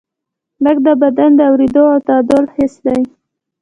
غوږ 0.61 0.77
د 0.85 0.87
بدن 1.01 1.31
د 1.37 1.41
اورېدو 1.49 1.83
او 1.93 1.99
تعادل 2.07 2.43
حس 2.55 2.73
دی. 2.85 3.01